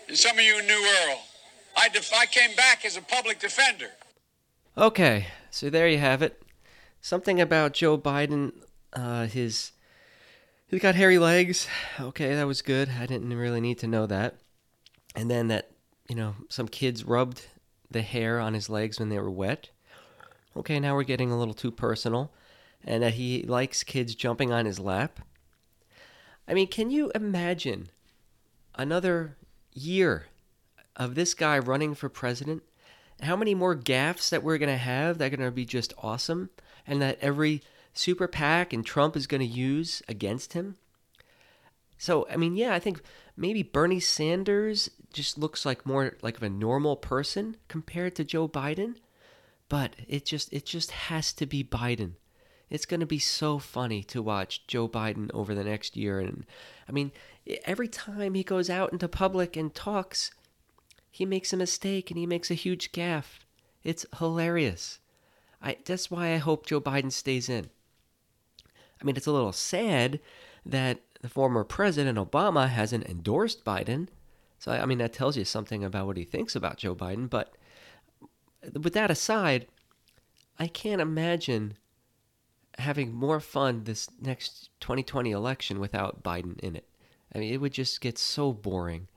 And 0.08 0.18
some 0.18 0.38
of 0.38 0.44
you 0.44 0.62
knew 0.62 0.94
Earl. 1.08 1.22
I, 1.78 1.90
def- 1.90 2.14
I 2.14 2.26
came 2.26 2.56
back 2.56 2.86
as 2.86 2.98
a 2.98 3.02
public 3.02 3.40
defender. 3.40 3.90
Okay, 4.78 5.28
so 5.50 5.70
there 5.70 5.88
you 5.88 5.98
have 5.98 6.22
it. 6.22 6.41
Something 7.02 7.42
about 7.42 7.74
Joe 7.74 7.98
Biden, 7.98 8.54
uh, 8.94 9.26
his 9.26 9.72
he's 10.68 10.82
got 10.82 10.96
hairy 10.96 11.18
legs. 11.18 11.68
Okay, 12.00 12.36
that 12.36 12.48
was 12.48 12.62
good. 12.62 12.90
I 13.00 13.08
didn't 13.08 13.36
really 13.36 13.60
need 13.60 13.80
to 13.80 13.88
know 13.88 14.06
that. 14.06 14.36
And 15.16 15.30
then 15.30 15.48
that, 15.50 15.72
you 16.08 16.16
know, 16.16 16.36
some 16.48 16.68
kids 16.68 17.04
rubbed 17.04 17.48
the 17.90 18.02
hair 18.02 18.40
on 18.40 18.54
his 18.54 18.70
legs 18.70 19.00
when 19.00 19.10
they 19.10 19.20
were 19.20 19.32
wet. 19.32 19.70
Okay, 20.56 20.80
now 20.80 20.96
we're 20.96 21.04
getting 21.04 21.32
a 21.32 21.38
little 21.40 21.54
too 21.54 21.72
personal. 21.72 22.32
And 22.84 23.04
that 23.04 23.16
he 23.16 23.44
likes 23.44 23.84
kids 23.84 24.16
jumping 24.16 24.52
on 24.52 24.66
his 24.66 24.80
lap. 24.80 25.20
I 26.48 26.54
mean, 26.54 26.68
can 26.68 26.90
you 26.90 27.12
imagine 27.14 27.90
another 28.76 29.38
year 29.74 30.28
of 30.96 31.16
this 31.16 31.34
guy 31.34 31.60
running 31.60 31.94
for 31.94 32.10
president? 32.10 32.64
How 33.22 33.36
many 33.36 33.54
more 33.54 33.76
gaffes 33.76 34.30
that 34.30 34.44
we're 34.44 34.58
going 34.58 34.70
to 34.70 34.78
have 34.78 35.18
that 35.18 35.34
are 35.34 35.38
going 35.38 35.48
to 35.48 35.56
be 35.56 35.66
just 35.66 35.94
awesome? 36.00 36.50
And 36.86 37.02
that 37.02 37.18
every 37.22 37.62
super 37.94 38.28
PAC 38.28 38.74
and 38.74 38.86
Trump 38.86 39.16
is 39.16 39.28
going 39.28 39.42
to 39.42 39.46
use 39.46 40.02
against 40.08 40.54
him? 40.54 40.76
So, 41.98 42.28
I 42.32 42.38
mean, 42.38 42.56
yeah, 42.56 42.74
I 42.74 42.80
think 42.80 43.02
maybe 43.38 43.62
Bernie 43.62 44.00
Sanders 44.00 44.90
just 45.14 45.38
looks 45.38 45.66
like 45.66 45.86
more 45.86 46.18
like 46.22 46.38
of 46.38 46.44
a 46.44 46.50
normal 46.50 46.96
person 46.96 47.58
compared 47.68 48.16
to 48.16 48.24
Joe 48.24 48.48
Biden, 48.48 48.96
but 49.70 49.96
it 50.08 50.26
just 50.26 50.52
it 50.52 50.66
just 50.66 50.92
has 50.92 51.32
to 51.34 51.46
be 51.46 51.64
Biden. 51.64 52.14
It's 52.70 52.86
going 52.86 53.02
to 53.02 53.06
be 53.06 53.20
so 53.20 53.60
funny 53.60 54.02
to 54.06 54.24
watch 54.24 54.66
Joe 54.66 54.88
Biden 54.88 55.30
over 55.34 55.54
the 55.54 55.64
next 55.64 55.98
year 55.98 56.20
and 56.20 56.46
I 56.88 56.92
mean, 56.92 57.12
every 57.66 57.88
time 57.88 58.34
he 58.34 58.44
goes 58.44 58.70
out 58.70 58.92
into 58.92 59.08
public 59.08 59.56
and 59.56 59.74
talks, 59.74 60.32
he 61.12 61.26
makes 61.26 61.54
a 61.54 61.58
mistake 61.58 62.10
and 62.10 62.18
he 62.18 62.26
makes 62.26 62.50
a 62.50 62.56
huge 62.56 62.92
gaffe. 62.92 63.40
It's 63.84 64.06
hilarious. 64.18 65.00
I 65.62 65.78
that's 65.86 66.10
why 66.10 66.34
I 66.34 66.38
hope 66.38 66.66
Joe 66.66 66.82
Biden 66.82 67.12
stays 67.12 67.50
in. 67.50 67.70
I 69.00 69.04
mean, 69.04 69.16
it's 69.16 69.28
a 69.28 69.32
little 69.32 69.54
sad 69.54 70.20
that 70.66 71.02
the 71.22 71.30
former 71.30 71.64
president 71.64 72.18
Obama 72.18 72.68
hasn't 72.70 73.06
endorsed 73.06 73.64
Biden. 73.66 74.08
So 74.60 74.72
I 74.72 74.86
mean 74.86 75.00
that 75.00 75.14
tells 75.14 75.38
you 75.38 75.46
something 75.46 75.84
about 75.84 76.08
what 76.08 76.18
he 76.18 76.24
thinks 76.24 76.56
about 76.56 76.78
Joe 76.78 76.96
Biden, 76.96 77.30
but 77.30 77.56
with 78.80 78.94
that 78.94 79.10
aside, 79.10 79.68
I 80.60 80.68
can't 80.68 81.02
imagine 81.02 81.78
having 82.78 83.14
more 83.14 83.40
fun 83.40 83.84
this 83.84 84.10
next 84.22 84.70
2020 84.80 85.32
election 85.32 85.80
without 85.80 86.24
Biden 86.24 86.60
in 86.60 86.76
it. 86.76 86.88
I 87.34 87.40
mean, 87.40 87.54
it 87.54 87.58
would 87.58 87.74
just 87.74 88.02
get 88.02 88.18
so 88.18 88.54
boring 88.54 89.08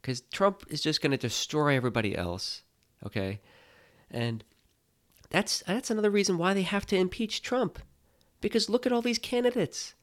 because 0.00 0.20
Trump 0.20 0.64
is 0.68 0.80
just 0.80 1.00
going 1.00 1.12
to 1.12 1.16
destroy 1.16 1.76
everybody 1.76 2.16
else. 2.16 2.62
Okay, 3.04 3.40
and 4.10 4.44
that's 5.34 5.64
that's 5.66 5.90
another 5.90 6.10
reason 6.10 6.38
why 6.38 6.54
they 6.54 6.62
have 6.62 6.86
to 6.86 6.96
impeach 6.96 7.42
Trump, 7.42 7.80
because 8.40 8.70
look 8.70 8.86
at 8.86 8.92
all 8.92 9.02
these 9.02 9.18
candidates. 9.18 9.94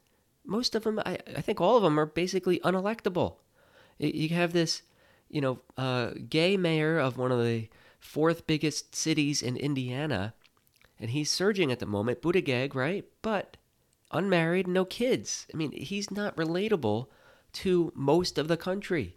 Most 0.46 0.76
of 0.76 0.84
them, 0.84 1.00
I, 1.06 1.20
I 1.38 1.42
think 1.42 1.62
all 1.62 1.78
of 1.78 1.84
them 1.84 1.98
are 1.98 2.06
basically 2.06 2.60
unelectable. 2.60 3.36
You 3.98 4.30
have 4.30 4.52
this, 4.52 4.82
you 5.30 5.40
know, 5.40 5.60
uh, 5.78 6.12
gay 6.28 6.58
mayor 6.58 6.98
of 6.98 7.18
one 7.18 7.32
of 7.32 7.42
the 7.42 7.70
fourth 8.00 8.46
biggest 8.46 8.94
cities 8.94 9.42
in 9.42 9.56
Indiana, 9.56 10.34
and 11.00 11.12
he's 11.12 11.32
surging 11.32 11.72
at 11.72 11.80
the 11.80 11.86
moment, 11.86 12.22
Buttigieg, 12.22 12.76
right? 12.76 13.06
But 13.22 13.56
unmarried, 14.12 14.68
no 14.68 14.84
kids. 14.84 15.48
I 15.54 15.56
mean, 15.56 15.72
he's 15.72 16.12
not 16.12 16.36
relatable 16.36 17.08
to 17.54 17.94
most 17.96 18.38
of 18.38 18.50
the 18.50 18.58
country. 18.58 19.16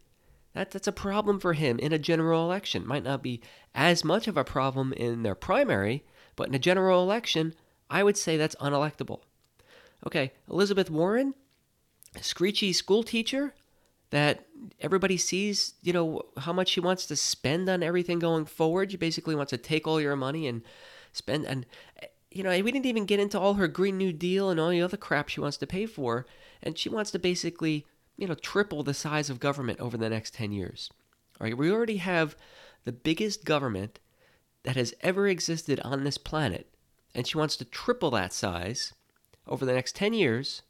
That, 0.54 0.70
that's 0.70 0.86
a 0.86 0.92
problem 0.92 1.40
for 1.40 1.52
him 1.52 1.78
in 1.78 1.92
a 1.92 1.98
general 1.98 2.44
election. 2.44 2.86
Might 2.86 3.02
not 3.02 3.22
be 3.22 3.40
as 3.74 4.04
much 4.04 4.28
of 4.28 4.36
a 4.36 4.44
problem 4.44 4.92
in 4.92 5.22
their 5.22 5.34
primary, 5.34 6.04
but 6.36 6.48
in 6.48 6.54
a 6.54 6.60
general 6.60 7.02
election, 7.02 7.54
I 7.90 8.02
would 8.02 8.16
say 8.16 8.36
that's 8.36 8.54
unelectable. 8.56 9.20
Okay, 10.06 10.32
Elizabeth 10.48 10.90
Warren, 10.90 11.34
screechy 12.20 12.72
school 12.72 13.02
teacher 13.02 13.54
that 14.10 14.46
everybody 14.80 15.16
sees, 15.16 15.74
you 15.82 15.92
know, 15.92 16.22
how 16.38 16.52
much 16.52 16.68
she 16.68 16.80
wants 16.80 17.06
to 17.06 17.16
spend 17.16 17.68
on 17.68 17.82
everything 17.82 18.20
going 18.20 18.44
forward. 18.44 18.92
She 18.92 18.96
basically 18.96 19.34
wants 19.34 19.50
to 19.50 19.58
take 19.58 19.88
all 19.88 20.00
your 20.00 20.14
money 20.14 20.46
and 20.46 20.62
spend 21.12 21.46
and 21.46 21.66
you 22.30 22.42
know, 22.42 22.50
we 22.50 22.72
didn't 22.72 22.86
even 22.86 23.06
get 23.06 23.20
into 23.20 23.38
all 23.38 23.54
her 23.54 23.68
Green 23.68 23.96
New 23.96 24.12
Deal 24.12 24.50
and 24.50 24.58
all 24.58 24.70
the 24.70 24.82
other 24.82 24.96
crap 24.96 25.28
she 25.28 25.40
wants 25.40 25.56
to 25.58 25.68
pay 25.68 25.86
for. 25.86 26.26
And 26.62 26.76
she 26.76 26.88
wants 26.88 27.12
to 27.12 27.18
basically 27.20 27.86
you 28.16 28.26
know, 28.26 28.34
triple 28.34 28.82
the 28.82 28.94
size 28.94 29.30
of 29.30 29.40
government 29.40 29.80
over 29.80 29.96
the 29.96 30.08
next 30.08 30.34
10 30.34 30.52
years. 30.52 30.90
All 31.40 31.46
right, 31.46 31.56
we 31.56 31.70
already 31.70 31.96
have 31.96 32.36
the 32.84 32.92
biggest 32.92 33.44
government 33.44 33.98
that 34.62 34.76
has 34.76 34.94
ever 35.00 35.26
existed 35.26 35.80
on 35.80 36.04
this 36.04 36.18
planet, 36.18 36.68
and 37.14 37.26
she 37.26 37.38
wants 37.38 37.56
to 37.56 37.64
triple 37.64 38.10
that 38.12 38.32
size 38.32 38.94
over 39.46 39.64
the 39.64 39.74
next 39.74 39.96
10 39.96 40.14
years, 40.14 40.62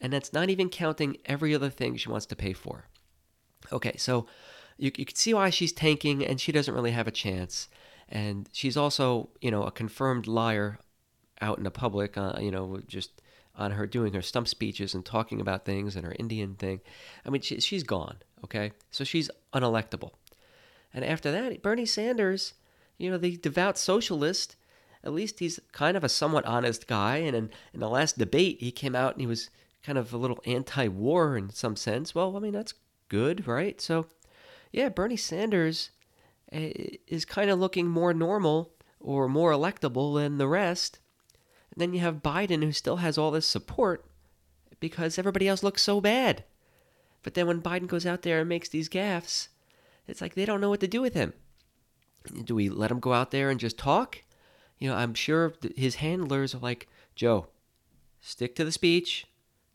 and 0.00 0.12
that's 0.12 0.32
not 0.32 0.48
even 0.48 0.70
counting 0.70 1.16
every 1.26 1.54
other 1.54 1.70
thing 1.70 1.96
she 1.96 2.08
wants 2.08 2.26
to 2.26 2.36
pay 2.36 2.52
for. 2.52 2.86
Okay, 3.72 3.96
so 3.96 4.26
you, 4.78 4.90
you 4.96 5.04
can 5.04 5.16
see 5.16 5.34
why 5.34 5.50
she's 5.50 5.72
tanking, 5.72 6.24
and 6.24 6.40
she 6.40 6.52
doesn't 6.52 6.74
really 6.74 6.92
have 6.92 7.06
a 7.06 7.12
chance. 7.12 7.68
And 8.08 8.48
she's 8.52 8.76
also, 8.76 9.28
you 9.40 9.50
know, 9.50 9.64
a 9.64 9.70
confirmed 9.70 10.26
liar 10.26 10.78
out 11.40 11.58
in 11.58 11.64
the 11.64 11.70
public, 11.70 12.16
uh, 12.16 12.34
you 12.40 12.50
know, 12.50 12.80
just 12.88 13.20
on 13.60 13.72
her 13.72 13.86
doing 13.86 14.14
her 14.14 14.22
stump 14.22 14.48
speeches 14.48 14.94
and 14.94 15.04
talking 15.04 15.40
about 15.40 15.64
things 15.64 15.94
and 15.94 16.04
her 16.04 16.16
Indian 16.18 16.54
thing. 16.54 16.80
I 17.24 17.30
mean, 17.30 17.42
she, 17.42 17.60
she's 17.60 17.82
gone, 17.82 18.16
okay? 18.44 18.72
So 18.90 19.04
she's 19.04 19.30
unelectable. 19.52 20.12
And 20.92 21.04
after 21.04 21.30
that, 21.30 21.62
Bernie 21.62 21.86
Sanders, 21.86 22.54
you 22.98 23.10
know, 23.10 23.18
the 23.18 23.36
devout 23.36 23.78
socialist, 23.78 24.56
at 25.04 25.12
least 25.12 25.38
he's 25.38 25.60
kind 25.72 25.96
of 25.96 26.04
a 26.04 26.08
somewhat 26.08 26.46
honest 26.46 26.86
guy. 26.86 27.18
And 27.18 27.36
in, 27.36 27.50
in 27.72 27.80
the 27.80 27.88
last 27.88 28.18
debate, 28.18 28.58
he 28.60 28.72
came 28.72 28.96
out 28.96 29.12
and 29.12 29.20
he 29.20 29.26
was 29.26 29.50
kind 29.82 29.98
of 29.98 30.12
a 30.12 30.16
little 30.16 30.40
anti 30.46 30.88
war 30.88 31.36
in 31.36 31.50
some 31.50 31.76
sense. 31.76 32.14
Well, 32.14 32.36
I 32.36 32.40
mean, 32.40 32.52
that's 32.52 32.74
good, 33.08 33.46
right? 33.46 33.80
So, 33.80 34.06
yeah, 34.72 34.88
Bernie 34.88 35.16
Sanders 35.16 35.90
eh, 36.52 36.96
is 37.06 37.24
kind 37.24 37.50
of 37.50 37.58
looking 37.58 37.86
more 37.86 38.12
normal 38.12 38.72
or 38.98 39.28
more 39.28 39.52
electable 39.52 40.14
than 40.20 40.38
the 40.38 40.48
rest. 40.48 40.98
And 41.72 41.80
then 41.80 41.94
you 41.94 42.00
have 42.00 42.22
Biden, 42.22 42.62
who 42.62 42.72
still 42.72 42.96
has 42.96 43.16
all 43.16 43.30
this 43.30 43.46
support 43.46 44.04
because 44.80 45.18
everybody 45.18 45.46
else 45.46 45.62
looks 45.62 45.82
so 45.82 46.00
bad. 46.00 46.44
But 47.22 47.34
then 47.34 47.46
when 47.46 47.62
Biden 47.62 47.86
goes 47.86 48.06
out 48.06 48.22
there 48.22 48.40
and 48.40 48.48
makes 48.48 48.68
these 48.68 48.88
gaffes, 48.88 49.48
it's 50.08 50.20
like 50.20 50.34
they 50.34 50.46
don't 50.46 50.60
know 50.60 50.70
what 50.70 50.80
to 50.80 50.88
do 50.88 51.00
with 51.00 51.14
him. 51.14 51.34
Do 52.44 52.54
we 52.54 52.68
let 52.68 52.90
him 52.90 53.00
go 53.00 53.12
out 53.12 53.30
there 53.30 53.50
and 53.50 53.60
just 53.60 53.78
talk? 53.78 54.22
You 54.78 54.88
know, 54.88 54.96
I'm 54.96 55.14
sure 55.14 55.54
his 55.76 55.96
handlers 55.96 56.54
are 56.54 56.58
like, 56.58 56.88
Joe, 57.14 57.48
stick 58.20 58.54
to 58.56 58.64
the 58.64 58.72
speech. 58.72 59.26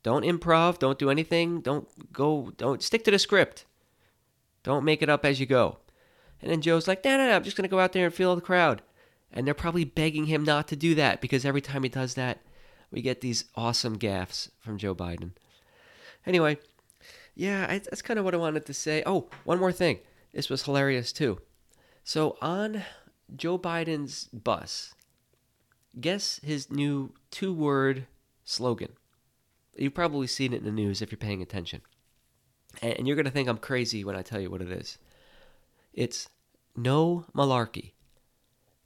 Don't 0.03 0.25
improv. 0.25 0.79
Don't 0.79 0.99
do 0.99 1.09
anything. 1.09 1.61
Don't 1.61 1.87
go. 2.11 2.51
Don't 2.57 2.83
stick 2.83 3.03
to 3.05 3.11
the 3.11 3.19
script. 3.19 3.65
Don't 4.63 4.83
make 4.83 5.01
it 5.01 5.09
up 5.09 5.25
as 5.25 5.39
you 5.39 5.45
go. 5.45 5.77
And 6.41 6.51
then 6.51 6.61
Joe's 6.61 6.87
like, 6.87 7.03
no, 7.05 7.17
no, 7.17 7.27
no, 7.27 7.35
I'm 7.35 7.43
just 7.43 7.55
going 7.55 7.67
to 7.67 7.73
go 7.73 7.79
out 7.79 7.93
there 7.93 8.05
and 8.05 8.13
feel 8.13 8.35
the 8.35 8.41
crowd. 8.41 8.81
And 9.35 9.45
they're 9.45 9.53
probably 9.53 9.83
begging 9.83 10.25
him 10.25 10.43
not 10.43 10.67
to 10.69 10.75
do 10.75 10.95
that 10.95 11.19
because 11.21 11.45
every 11.45 11.61
time 11.61 11.83
he 11.83 11.89
does 11.89 12.13
that, 12.13 12.39
we 12.89 13.01
get 13.01 13.19
these 13.21 13.45
awesome 13.55 13.99
gaffes 13.99 14.49
from 14.61 14.77
Joe 14.77 14.95
Biden. 14.95 15.31
Anyway, 16.25 16.57
yeah, 17.35 17.67
I, 17.69 17.79
that's 17.79 18.01
kind 18.01 18.17
of 18.17 18.23
what 18.23 18.33
I 18.33 18.37
wanted 18.37 18.65
to 18.65 18.73
say. 18.73 19.03
Oh, 19.05 19.29
one 19.43 19.59
more 19.59 19.73
thing. 19.73 19.99
This 20.33 20.49
was 20.49 20.63
hilarious 20.63 21.11
too. 21.11 21.39
So 22.03 22.37
on 22.41 22.83
Joe 23.35 23.59
Biden's 23.59 24.29
bus, 24.31 24.93
guess 25.99 26.39
his 26.43 26.71
new 26.71 27.13
two 27.31 27.53
word 27.53 28.07
slogan. 28.45 28.93
You've 29.77 29.93
probably 29.93 30.27
seen 30.27 30.53
it 30.53 30.59
in 30.59 30.63
the 30.63 30.71
news 30.71 31.01
if 31.01 31.11
you're 31.11 31.17
paying 31.17 31.41
attention. 31.41 31.81
And 32.81 33.07
you're 33.07 33.15
going 33.15 33.25
to 33.25 33.31
think 33.31 33.49
I'm 33.49 33.57
crazy 33.57 34.03
when 34.03 34.15
I 34.15 34.21
tell 34.21 34.39
you 34.39 34.49
what 34.49 34.61
it 34.61 34.71
is. 34.71 34.97
It's 35.93 36.29
no 36.75 37.25
malarkey. 37.35 37.91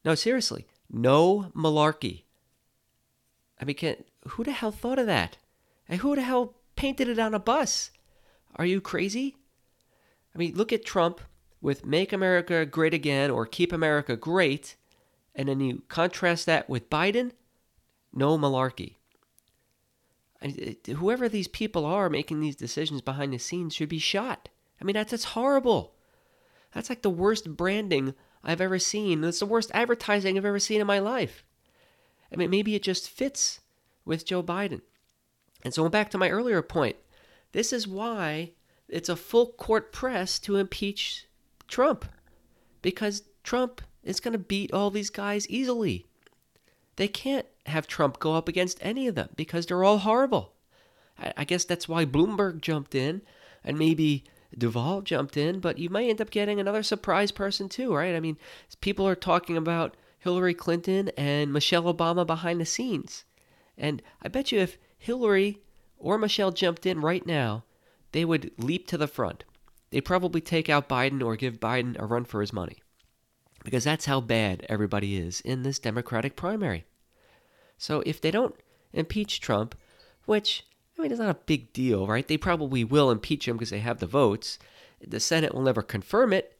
No, 0.03 0.15
seriously, 0.15 0.67
no 0.89 1.51
malarkey. 1.55 2.23
I 3.61 3.65
mean, 3.65 3.75
can, 3.75 3.95
who 4.27 4.43
the 4.43 4.51
hell 4.51 4.71
thought 4.71 4.99
of 4.99 5.07
that? 5.07 5.37
And 5.87 5.99
who 5.99 6.15
the 6.15 6.21
hell 6.21 6.55
painted 6.75 7.07
it 7.09 7.19
on 7.19 7.33
a 7.33 7.39
bus? 7.39 7.91
Are 8.55 8.65
you 8.65 8.79
crazy? 8.79 9.35
I 10.33 10.37
mean, 10.37 10.55
look 10.55 10.71
at 10.71 10.85
Trump 10.85 11.21
with 11.61 11.85
Make 11.85 12.13
America 12.13 12.65
Great 12.65 12.93
Again 12.93 13.29
or 13.29 13.45
Keep 13.45 13.73
America 13.73 14.15
Great, 14.15 14.75
and 15.35 15.49
then 15.49 15.59
you 15.59 15.83
contrast 15.89 16.45
that 16.45 16.69
with 16.69 16.89
Biden, 16.89 17.31
no 18.13 18.37
malarkey. 18.37 18.95
Whoever 20.95 21.27
these 21.27 21.49
people 21.49 21.85
are 21.85 22.09
making 22.09 22.39
these 22.39 22.55
decisions 22.55 23.01
behind 23.01 23.33
the 23.33 23.39
scenes 23.39 23.75
should 23.75 23.89
be 23.89 23.99
shot. 23.99 24.47
I 24.79 24.85
mean, 24.85 24.93
that's, 24.93 25.11
that's 25.11 25.25
horrible. 25.25 25.95
That's 26.73 26.89
like 26.89 27.01
the 27.01 27.09
worst 27.09 27.57
branding 27.57 28.13
I've 28.43 28.61
ever 28.61 28.79
seen. 28.79 29.21
That's 29.21 29.39
the 29.39 29.45
worst 29.45 29.71
advertising 29.73 30.37
I've 30.37 30.45
ever 30.45 30.59
seen 30.59 30.81
in 30.81 30.87
my 30.87 30.99
life. 30.99 31.43
I 32.31 32.35
mean, 32.35 32.49
maybe 32.49 32.75
it 32.75 32.83
just 32.83 33.09
fits 33.09 33.59
with 34.05 34.25
Joe 34.25 34.43
Biden. 34.43 34.81
And 35.63 35.73
so, 35.73 35.87
back 35.89 36.09
to 36.11 36.17
my 36.17 36.29
earlier 36.29 36.61
point, 36.61 36.95
this 37.51 37.73
is 37.73 37.87
why 37.87 38.51
it's 38.87 39.09
a 39.09 39.15
full 39.15 39.47
court 39.53 39.91
press 39.91 40.39
to 40.39 40.55
impeach 40.55 41.25
Trump. 41.67 42.05
Because 42.81 43.23
Trump 43.43 43.81
is 44.03 44.19
going 44.19 44.31
to 44.31 44.39
beat 44.39 44.73
all 44.73 44.89
these 44.89 45.09
guys 45.09 45.47
easily. 45.49 46.05
They 46.95 47.07
can't 47.07 47.45
have 47.65 47.87
Trump 47.87 48.19
go 48.19 48.35
up 48.35 48.47
against 48.47 48.77
any 48.81 49.07
of 49.07 49.15
them 49.15 49.29
because 49.35 49.65
they're 49.65 49.83
all 49.83 49.99
horrible. 49.99 50.53
I 51.35 51.43
guess 51.43 51.65
that's 51.65 51.89
why 51.89 52.05
Bloomberg 52.05 52.61
jumped 52.61 52.95
in 52.95 53.21
and 53.63 53.77
maybe 53.77 54.23
Deval 54.57 55.03
jumped 55.03 55.37
in, 55.37 55.59
but 55.59 55.77
you 55.77 55.89
might 55.89 56.09
end 56.09 56.21
up 56.21 56.31
getting 56.31 56.59
another 56.59 56.83
surprise 56.83 57.31
person 57.31 57.69
too, 57.69 57.93
right? 57.93 58.15
I 58.15 58.19
mean, 58.19 58.37
people 58.81 59.07
are 59.07 59.15
talking 59.15 59.57
about 59.57 59.95
Hillary 60.19 60.53
Clinton 60.53 61.09
and 61.17 61.53
Michelle 61.53 61.93
Obama 61.93 62.25
behind 62.25 62.59
the 62.59 62.65
scenes. 62.65 63.25
And 63.77 64.01
I 64.21 64.27
bet 64.27 64.51
you 64.51 64.59
if 64.59 64.77
Hillary 64.97 65.59
or 65.97 66.17
Michelle 66.17 66.51
jumped 66.51 66.85
in 66.85 67.01
right 67.01 67.25
now, 67.25 67.63
they 68.11 68.25
would 68.25 68.51
leap 68.57 68.87
to 68.87 68.97
the 68.97 69.07
front. 69.07 69.43
They'd 69.91 70.01
probably 70.01 70.41
take 70.41 70.69
out 70.69 70.89
Biden 70.89 71.23
or 71.23 71.35
give 71.35 71.59
Biden 71.59 71.97
a 71.99 72.05
run 72.05 72.25
for 72.25 72.41
his 72.41 72.53
money. 72.53 72.77
Because 73.63 73.83
that's 73.83 74.05
how 74.05 74.21
bad 74.21 74.65
everybody 74.69 75.17
is 75.17 75.41
in 75.41 75.63
this 75.63 75.79
Democratic 75.79 76.35
primary. 76.35 76.85
So 77.77 78.03
if 78.05 78.19
they 78.19 78.31
don't 78.31 78.55
impeach 78.93 79.41
Trump, 79.41 79.75
which, 80.25 80.65
I 80.99 81.01
mean, 81.01 81.11
it's 81.11 81.19
not 81.19 81.29
a 81.29 81.45
big 81.45 81.71
deal, 81.71 82.05
right? 82.05 82.27
They 82.27 82.35
probably 82.35 82.83
will 82.83 83.09
impeach 83.09 83.47
him 83.47 83.55
because 83.55 83.69
they 83.69 83.79
have 83.79 83.99
the 83.99 84.05
votes. 84.05 84.59
The 84.99 85.21
Senate 85.21 85.55
will 85.55 85.61
never 85.61 85.81
confirm 85.81 86.33
it. 86.33 86.57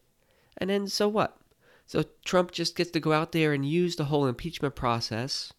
And 0.58 0.70
then 0.70 0.88
so 0.88 1.10
what? 1.10 1.38
So 1.86 2.06
Trump 2.24 2.52
just 2.52 2.78
gets 2.78 2.90
to 2.92 3.02
go 3.02 3.12
out 3.12 3.34
there 3.34 3.52
and 3.52 3.66
use 3.66 3.98
the 3.98 4.06
whole 4.06 4.28
impeachment 4.28 4.76
process, 4.76 5.52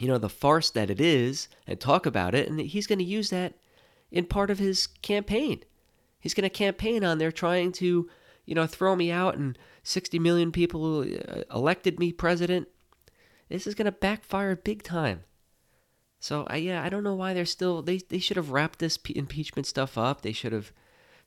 you 0.00 0.08
know, 0.08 0.18
the 0.18 0.28
farce 0.28 0.68
that 0.70 0.90
it 0.90 1.00
is, 1.00 1.46
and 1.64 1.78
talk 1.78 2.04
about 2.04 2.34
it. 2.34 2.48
And 2.48 2.58
he's 2.58 2.88
going 2.88 2.98
to 2.98 3.04
use 3.04 3.30
that 3.30 3.54
in 4.10 4.24
part 4.24 4.50
of 4.50 4.58
his 4.58 4.88
campaign. 4.88 5.62
He's 6.18 6.34
going 6.34 6.42
to 6.42 6.50
campaign 6.50 7.04
on 7.04 7.18
there 7.18 7.30
trying 7.30 7.70
to, 7.72 8.10
you 8.46 8.54
know, 8.54 8.66
throw 8.66 8.96
me 8.96 9.12
out 9.12 9.36
and 9.36 9.56
60 9.84 10.18
million 10.18 10.50
people 10.50 11.02
uh, 11.02 11.42
elected 11.54 12.00
me 12.00 12.12
president. 12.12 12.66
This 13.48 13.68
is 13.68 13.76
going 13.76 13.86
to 13.86 13.92
backfire 13.92 14.56
big 14.56 14.82
time. 14.82 15.22
So 16.22 16.46
uh, 16.48 16.54
yeah, 16.54 16.84
I 16.84 16.88
don't 16.88 17.02
know 17.02 17.16
why 17.16 17.34
they're 17.34 17.44
still 17.44 17.82
they 17.82 17.96
they 17.96 18.20
should 18.20 18.36
have 18.36 18.50
wrapped 18.52 18.78
this 18.78 18.96
impeachment 19.12 19.66
stuff 19.66 19.98
up. 19.98 20.22
They 20.22 20.30
should 20.30 20.52
have 20.52 20.70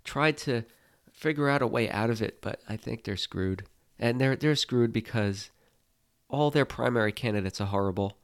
tried 0.06 0.38
to 0.38 0.64
figure 1.12 1.50
out 1.50 1.62
a 1.62 1.68
way 1.68 1.90
out 1.90 2.10
of 2.10 2.22
it, 2.22 2.40
but 2.42 2.62
I 2.70 2.78
think 2.78 3.04
they're 3.04 3.18
screwed 3.18 3.66
and 4.00 4.22
they're 4.22 4.38
they're 4.38 4.56
screwed 4.56 4.94
because 4.94 5.50
all 6.30 6.50
their 6.50 6.64
primary 6.64 7.12
candidates 7.12 7.60
are 7.60 7.68
horrible. 7.68 8.18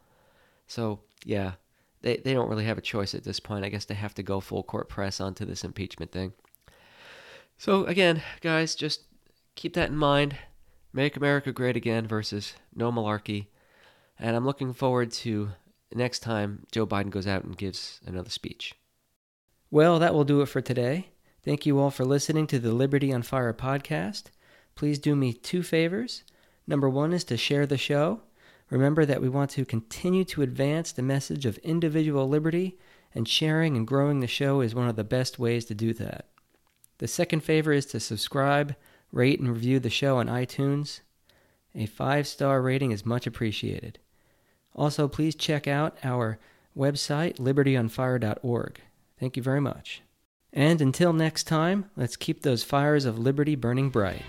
So 0.65 1.01
yeah, 1.25 1.55
they 2.03 2.17
they 2.17 2.34
don't 2.34 2.47
really 2.47 2.63
have 2.63 2.77
a 2.77 2.81
choice 2.81 3.13
at 3.13 3.25
this 3.25 3.41
point. 3.41 3.65
I 3.65 3.69
guess 3.69 3.84
they 3.84 3.95
have 3.95 4.15
to 4.15 4.23
go 4.23 4.39
full 4.39 4.63
court 4.63 4.88
press 4.88 5.19
onto 5.19 5.43
this 5.43 5.65
impeachment 5.65 6.13
thing. 6.13 6.31
So 7.57 7.84
again, 7.84 8.21
guys, 8.39 8.75
just 8.75 9.01
keep 9.55 9.73
that 9.73 9.89
in 9.89 9.97
mind. 9.97 10.38
Make 10.93 11.17
America 11.17 11.51
Great 11.51 11.75
Again 11.75 12.07
versus 12.07 12.53
No 12.73 12.93
Malarkey. 12.93 13.47
And 14.17 14.38
I'm 14.38 14.45
looking 14.45 14.71
forward 14.71 15.12
to 15.12 15.49
next 15.95 16.19
time 16.19 16.65
Joe 16.71 16.88
Biden 16.88 17.10
goes 17.10 17.27
out 17.27 17.43
and 17.43 17.58
gives 17.58 17.99
another 18.06 18.30
speech. 18.30 18.73
Well, 19.69 19.99
that 19.99 20.13
will 20.13 20.23
do 20.23 20.41
it 20.41 20.47
for 20.47 20.62
today. 20.62 21.10
Thank 21.43 21.65
you 21.65 21.80
all 21.80 21.91
for 21.91 22.06
listening 22.06 22.47
to 22.47 22.60
the 22.60 22.73
Liberty 22.73 23.12
on 23.13 23.23
Fire 23.23 23.54
podcast 23.54 24.25
please 24.75 24.99
do 24.99 25.15
me 25.15 25.34
two 25.34 25.63
favors. 25.63 26.23
Number 26.67 26.89
one 26.89 27.13
is 27.13 27.23
to 27.25 27.38
share 27.38 27.65
the 27.65 27.77
show. 27.77 28.21
Remember 28.69 29.06
that 29.06 29.21
we 29.21 29.30
want 29.30 29.51
to 29.51 29.65
continue 29.65 30.23
to 30.25 30.41
advance 30.41 30.91
the 30.91 31.01
message 31.01 31.45
of 31.45 31.58
individual 31.60 32.27
liberty, 32.27 32.80
and 33.13 33.27
sharing 33.27 33.75
and 33.75 33.86
growing 33.86 34.21
the 34.21 34.27
show 34.27 34.62
is 34.62 34.73
one 34.73 34.88
of 34.88 34.95
the 34.95 35.04
best 35.04 35.38
ways 35.38 35.65
to 35.65 35.75
do 35.75 35.93
that. 35.93 36.30
The 36.99 37.08
second 37.08 37.41
favor 37.41 37.73
is 37.73 37.86
to 37.88 37.99
subscribe, 37.99 38.75
rate, 39.12 39.39
and 39.39 39.49
review 39.49 39.80
the 39.80 39.89
show 39.89 40.17
on 40.17 40.27
iTunes. 40.27 41.01
A 41.75 41.86
five 41.86 42.25
star 42.25 42.62
rating 42.62 42.91
is 42.91 43.06
much 43.06 43.27
appreciated. 43.27 43.99
Also, 44.75 45.07
please 45.07 45.36
check 45.36 45.67
out 45.67 45.97
our 46.03 46.39
website, 46.77 47.38
libertyonfire.org. 47.38 48.81
Thank 49.19 49.38
you 49.38 49.43
very 49.43 49.62
much. 49.62 50.01
And 50.53 50.81
until 50.81 51.13
next 51.13 51.43
time, 51.43 51.89
let's 51.95 52.15
keep 52.15 52.41
those 52.41 52.63
fires 52.63 53.05
of 53.05 53.17
liberty 53.19 53.55
burning 53.55 53.89
bright. 53.89 54.23